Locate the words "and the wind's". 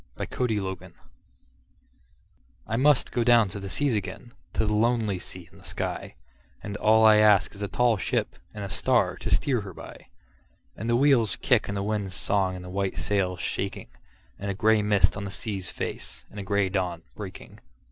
11.67-12.15